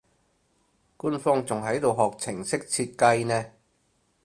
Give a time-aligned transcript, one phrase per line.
[0.97, 3.51] 官方仲喺度學程式設計呢